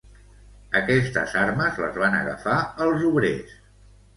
Aquestes 0.79 1.35
armes 1.43 1.77
les 1.83 1.99
van 2.05 2.17
agafar 2.23 2.57
els 2.87 3.07
obrers. 3.11 3.57